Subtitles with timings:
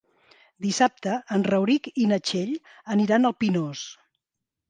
[0.65, 2.55] Dissabte en Rauric i na Txell
[2.97, 3.85] aniran al Pinós.